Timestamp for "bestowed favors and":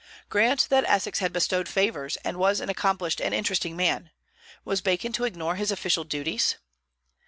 1.31-2.37